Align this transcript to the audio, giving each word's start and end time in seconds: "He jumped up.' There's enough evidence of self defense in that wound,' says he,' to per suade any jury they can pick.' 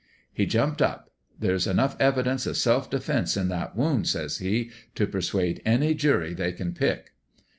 "He 0.33 0.47
jumped 0.47 0.81
up.' 0.81 1.11
There's 1.39 1.67
enough 1.67 1.95
evidence 1.99 2.47
of 2.47 2.57
self 2.57 2.89
defense 2.89 3.37
in 3.37 3.49
that 3.49 3.75
wound,' 3.75 4.07
says 4.07 4.39
he,' 4.39 4.71
to 4.95 5.05
per 5.05 5.21
suade 5.21 5.61
any 5.63 5.93
jury 5.93 6.33
they 6.33 6.53
can 6.53 6.73
pick.' 6.73 7.11